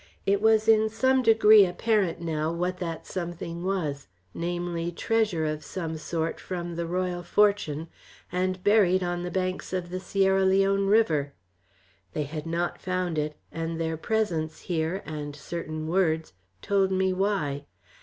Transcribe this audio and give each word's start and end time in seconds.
It 0.25 0.41
was 0.41 0.67
in 0.67 0.89
some 0.89 1.21
degree 1.21 1.63
apparent 1.63 2.19
now 2.19 2.51
what 2.51 2.77
that 2.79 3.05
something 3.05 3.63
was: 3.63 4.07
namely, 4.33 4.91
treasure 4.91 5.45
of 5.45 5.63
some 5.63 5.95
sort 5.95 6.39
from 6.39 6.75
the 6.75 6.87
Royal 6.87 7.21
Fortune, 7.21 7.87
and 8.31 8.63
buried 8.63 9.03
on 9.03 9.21
the 9.21 9.29
banks 9.29 9.73
of 9.73 9.91
the 9.91 9.99
Sierra 9.99 10.43
Leone 10.43 10.87
River. 10.87 11.33
They 12.13 12.23
had 12.23 12.47
not 12.47 12.81
found 12.81 13.19
it, 13.19 13.35
and 13.51 13.79
their 13.79 13.95
presence 13.95 14.61
here, 14.61 15.03
and 15.05 15.35
certain 15.35 15.87
words, 15.87 16.33
told 16.63 16.91
me 16.91 17.13
why. 17.13 17.67